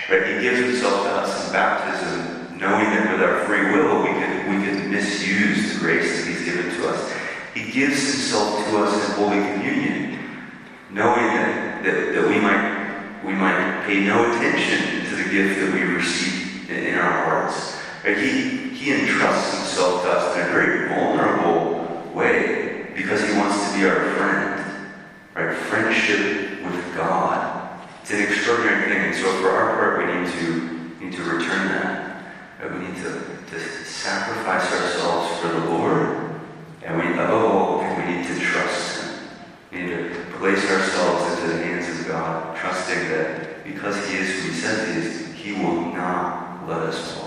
Right? 0.09 0.27
He 0.27 0.41
gives 0.41 0.59
himself 0.59 1.03
to 1.03 1.09
us 1.11 1.47
in 1.47 1.53
baptism, 1.53 2.59
knowing 2.59 2.85
that 2.85 3.13
with 3.13 3.21
our 3.21 3.45
free 3.45 3.71
will 3.71 4.01
we 4.01 4.09
can, 4.09 4.59
we 4.59 4.65
could 4.65 4.89
misuse 4.89 5.73
the 5.73 5.79
grace 5.79 6.25
that 6.25 6.29
he's 6.29 6.43
given 6.43 6.69
to 6.75 6.89
us. 6.89 7.13
He 7.53 7.71
gives 7.71 8.01
himself 8.01 8.65
to 8.65 8.77
us 8.79 9.09
in 9.09 9.15
Holy 9.15 9.53
Communion, 9.53 10.19
knowing 10.91 11.25
that, 11.27 11.83
that, 11.85 12.13
that 12.13 12.27
we 12.27 12.39
might 12.39 12.77
we 13.23 13.33
might 13.33 13.56
pay 13.87 14.03
no 14.03 14.29
attention 14.29 15.05
to 15.05 15.15
the 15.15 15.29
gift 15.29 15.61
that 15.61 15.73
we 15.73 15.81
receive 15.83 16.69
in, 16.69 16.87
in 16.87 16.99
our 16.99 17.23
hearts. 17.23 17.79
Right? 18.03 18.17
He, 18.17 18.69
he 18.75 18.91
entrusts 18.91 19.57
himself 19.57 20.03
to 20.03 20.11
us 20.11 20.35
in 20.35 20.41
a 20.41 20.51
very 20.51 20.89
vulnerable 20.89 22.11
way 22.13 22.91
because 22.93 23.23
he 23.23 23.31
wants 23.37 23.71
to 23.71 23.77
be 23.77 23.85
our 23.85 24.11
friend. 24.15 24.91
Right? 25.33 25.55
Friendship 25.55 26.65
with 26.65 26.95
God. 26.97 27.79
It's 28.01 28.11
an 28.11 28.23
extraordinary 28.23 28.89
thing. 28.89 29.05
And 29.05 29.15
so 29.15 29.31
for 29.39 29.51
our 29.51 29.77
part, 29.77 29.99
we 29.99 30.19
need 30.19 30.31
to 30.33 31.05
need 31.05 31.13
to 31.13 31.23
return 31.23 31.69
that. 31.69 32.33
Right? 32.61 32.73
We 32.73 32.87
need 32.87 32.97
to, 32.97 33.23
to 33.51 33.59
sacrifice 33.85 34.69
ourselves 34.69 35.39
for 35.39 35.47
the 35.47 35.65
Lord. 35.65 36.41
And 36.83 36.97
we 36.99 37.13
above 37.13 37.31
all, 37.31 37.77
we 37.79 38.03
need 38.03 38.27
to 38.27 38.37
trust 38.37 39.01
him. 39.01 39.29
We 39.71 39.81
need 39.83 40.13
to 40.13 40.25
place 40.39 40.69
ourselves 40.69 41.39
into 41.39 41.55
the 41.55 41.63
hands 41.63 42.01
of 42.01 42.07
God, 42.07 42.57
trusting 42.57 43.09
that 43.09 43.46
because 43.67 44.09
he 44.09 44.17
is 44.17 44.43
who 44.43 44.49
he 44.49 44.53
says 44.55 44.87
he 44.87 45.01
is, 45.01 45.33
he 45.33 45.51
will 45.63 45.93
not 45.93 46.67
let 46.67 46.79
us 46.79 47.13
fall. 47.13 47.26